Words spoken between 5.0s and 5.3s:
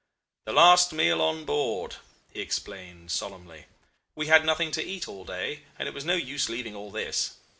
all